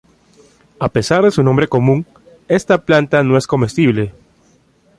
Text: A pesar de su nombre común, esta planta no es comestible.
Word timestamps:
A 0.79 0.89
pesar 0.89 1.23
de 1.25 1.29
su 1.29 1.43
nombre 1.43 1.67
común, 1.67 2.07
esta 2.47 2.83
planta 2.85 3.21
no 3.21 3.37
es 3.37 3.45
comestible. 3.45 4.15